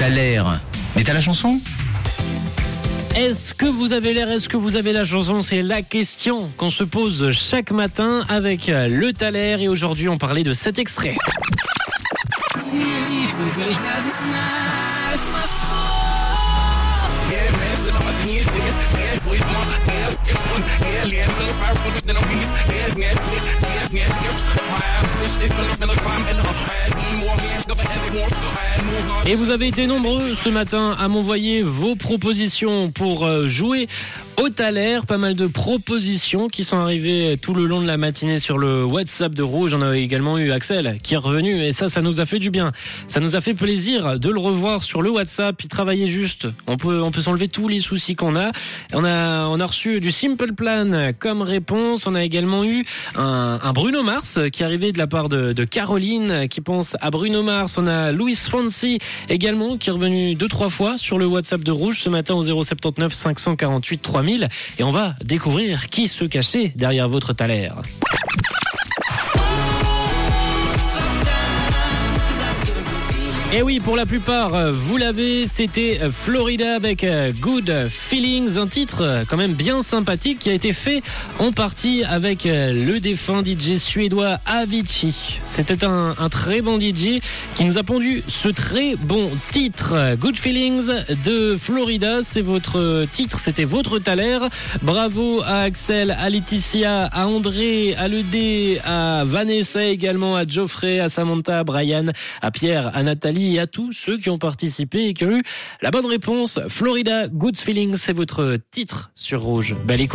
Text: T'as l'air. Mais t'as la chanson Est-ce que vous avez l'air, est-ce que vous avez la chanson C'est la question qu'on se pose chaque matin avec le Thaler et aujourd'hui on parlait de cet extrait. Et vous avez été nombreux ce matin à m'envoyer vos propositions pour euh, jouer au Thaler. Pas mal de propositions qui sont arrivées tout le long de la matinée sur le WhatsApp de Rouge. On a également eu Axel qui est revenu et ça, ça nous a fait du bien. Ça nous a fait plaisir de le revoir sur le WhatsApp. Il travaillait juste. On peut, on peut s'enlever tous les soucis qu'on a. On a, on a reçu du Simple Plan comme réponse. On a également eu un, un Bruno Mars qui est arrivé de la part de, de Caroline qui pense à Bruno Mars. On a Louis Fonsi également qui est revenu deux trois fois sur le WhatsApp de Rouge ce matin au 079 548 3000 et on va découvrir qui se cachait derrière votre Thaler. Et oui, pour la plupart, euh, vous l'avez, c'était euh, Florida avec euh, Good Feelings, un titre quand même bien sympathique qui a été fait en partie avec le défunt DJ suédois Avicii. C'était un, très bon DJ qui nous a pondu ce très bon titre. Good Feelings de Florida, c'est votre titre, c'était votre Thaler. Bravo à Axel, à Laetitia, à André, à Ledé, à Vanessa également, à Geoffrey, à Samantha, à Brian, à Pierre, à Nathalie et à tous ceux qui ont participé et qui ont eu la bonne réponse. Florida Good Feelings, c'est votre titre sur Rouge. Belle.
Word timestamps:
T'as 0.00 0.08
l'air. 0.08 0.58
Mais 0.96 1.04
t'as 1.04 1.12
la 1.12 1.20
chanson 1.20 1.60
Est-ce 3.14 3.52
que 3.52 3.66
vous 3.66 3.92
avez 3.92 4.14
l'air, 4.14 4.30
est-ce 4.30 4.48
que 4.48 4.56
vous 4.56 4.76
avez 4.76 4.94
la 4.94 5.04
chanson 5.04 5.42
C'est 5.42 5.60
la 5.60 5.82
question 5.82 6.48
qu'on 6.56 6.70
se 6.70 6.84
pose 6.84 7.30
chaque 7.32 7.70
matin 7.70 8.24
avec 8.30 8.68
le 8.68 9.12
Thaler 9.12 9.58
et 9.60 9.68
aujourd'hui 9.68 10.08
on 10.08 10.16
parlait 10.16 10.42
de 10.42 10.54
cet 10.54 10.78
extrait. 10.78 11.18
Et 29.26 29.34
vous 29.34 29.50
avez 29.50 29.68
été 29.68 29.86
nombreux 29.86 30.34
ce 30.34 30.48
matin 30.48 30.96
à 30.98 31.06
m'envoyer 31.06 31.62
vos 31.62 31.94
propositions 31.94 32.90
pour 32.90 33.24
euh, 33.24 33.46
jouer 33.46 33.86
au 34.42 34.48
Thaler. 34.48 35.00
Pas 35.06 35.18
mal 35.18 35.36
de 35.36 35.46
propositions 35.46 36.48
qui 36.48 36.64
sont 36.64 36.78
arrivées 36.78 37.36
tout 37.40 37.54
le 37.54 37.66
long 37.66 37.80
de 37.80 37.86
la 37.86 37.96
matinée 37.96 38.38
sur 38.38 38.58
le 38.58 38.84
WhatsApp 38.84 39.34
de 39.34 39.42
Rouge. 39.42 39.74
On 39.74 39.82
a 39.82 39.96
également 39.96 40.38
eu 40.38 40.50
Axel 40.50 40.98
qui 41.02 41.14
est 41.14 41.18
revenu 41.18 41.62
et 41.62 41.72
ça, 41.72 41.88
ça 41.88 42.00
nous 42.00 42.20
a 42.20 42.26
fait 42.26 42.38
du 42.40 42.50
bien. 42.50 42.72
Ça 43.06 43.20
nous 43.20 43.36
a 43.36 43.40
fait 43.40 43.54
plaisir 43.54 44.18
de 44.18 44.30
le 44.30 44.40
revoir 44.40 44.82
sur 44.82 45.02
le 45.02 45.10
WhatsApp. 45.10 45.62
Il 45.62 45.68
travaillait 45.68 46.06
juste. 46.06 46.48
On 46.66 46.76
peut, 46.76 47.00
on 47.02 47.10
peut 47.10 47.20
s'enlever 47.20 47.46
tous 47.46 47.68
les 47.68 47.80
soucis 47.80 48.16
qu'on 48.16 48.34
a. 48.34 48.50
On 48.94 49.04
a, 49.04 49.46
on 49.46 49.60
a 49.60 49.66
reçu 49.66 50.00
du 50.00 50.10
Simple 50.10 50.54
Plan 50.54 51.12
comme 51.20 51.42
réponse. 51.42 52.06
On 52.06 52.14
a 52.16 52.24
également 52.24 52.64
eu 52.64 52.84
un, 53.16 53.60
un 53.62 53.72
Bruno 53.72 54.02
Mars 54.02 54.40
qui 54.52 54.62
est 54.62 54.66
arrivé 54.66 54.90
de 54.90 54.98
la 54.98 55.06
part 55.06 55.28
de, 55.28 55.52
de 55.52 55.64
Caroline 55.64 56.48
qui 56.48 56.62
pense 56.62 56.96
à 57.00 57.10
Bruno 57.10 57.44
Mars. 57.44 57.76
On 57.78 57.86
a 57.86 58.10
Louis 58.10 58.34
Fonsi 58.70 58.98
également 59.28 59.76
qui 59.76 59.90
est 59.90 59.92
revenu 59.92 60.34
deux 60.36 60.48
trois 60.48 60.70
fois 60.70 60.96
sur 60.96 61.18
le 61.18 61.26
WhatsApp 61.26 61.62
de 61.64 61.72
Rouge 61.72 61.98
ce 62.00 62.08
matin 62.08 62.34
au 62.34 62.42
079 62.44 63.12
548 63.12 63.98
3000 64.00 64.48
et 64.78 64.84
on 64.84 64.92
va 64.92 65.16
découvrir 65.24 65.88
qui 65.88 66.06
se 66.06 66.24
cachait 66.24 66.72
derrière 66.76 67.08
votre 67.08 67.32
Thaler. 67.32 67.70
Et 73.52 73.62
oui, 73.62 73.80
pour 73.80 73.96
la 73.96 74.06
plupart, 74.06 74.54
euh, 74.54 74.70
vous 74.70 74.96
l'avez, 74.96 75.48
c'était 75.48 75.98
euh, 76.00 76.12
Florida 76.12 76.76
avec 76.76 77.02
euh, 77.02 77.32
Good 77.40 77.88
Feelings, 77.88 78.56
un 78.58 78.68
titre 78.68 79.24
quand 79.26 79.36
même 79.36 79.54
bien 79.54 79.82
sympathique 79.82 80.38
qui 80.38 80.50
a 80.50 80.52
été 80.52 80.72
fait 80.72 81.02
en 81.40 81.50
partie 81.50 82.04
avec 82.04 82.44
le 82.44 83.00
défunt 83.00 83.42
DJ 83.44 83.76
suédois 83.76 84.36
Avicii. 84.46 85.40
C'était 85.48 85.84
un, 85.84 86.14
très 86.30 86.60
bon 86.60 86.78
DJ 86.78 87.20
qui 87.56 87.64
nous 87.64 87.76
a 87.76 87.82
pondu 87.82 88.22
ce 88.28 88.48
très 88.48 88.94
bon 88.94 89.28
titre. 89.50 90.14
Good 90.16 90.36
Feelings 90.36 90.88
de 91.24 91.56
Florida, 91.56 92.20
c'est 92.22 92.42
votre 92.42 93.04
titre, 93.10 93.40
c'était 93.40 93.64
votre 93.64 93.98
Thaler. 93.98 94.38
Bravo 94.82 95.42
à 95.44 95.62
Axel, 95.62 96.12
à 96.12 96.30
Laetitia, 96.30 97.06
à 97.06 97.26
André, 97.26 97.96
à 97.98 98.06
Ledé, 98.06 98.80
à 98.84 99.24
Vanessa 99.24 99.82
également, 99.84 100.36
à 100.36 100.46
Geoffrey, 100.46 101.00
à 101.00 101.08
Samantha, 101.08 101.60
à 101.60 101.64
Brian, 101.64 102.06
à 102.42 102.50
Pierre, 102.52 102.94
à 102.94 103.02
Nathalie 103.02 103.39
et 103.40 103.58
à 103.60 103.66
tous 103.66 103.92
ceux 103.92 104.18
qui 104.18 104.30
ont 104.30 104.38
participé 104.38 105.06
et 105.06 105.14
qui 105.14 105.24
ont 105.24 105.36
eu 105.36 105.42
la 105.82 105.90
bonne 105.90 106.06
réponse. 106.06 106.58
Florida 106.68 107.28
Good 107.28 107.58
Feelings, 107.58 107.96
c'est 107.96 108.12
votre 108.12 108.58
titre 108.70 109.10
sur 109.14 109.42
Rouge. 109.42 109.76
Belle. 109.84 110.00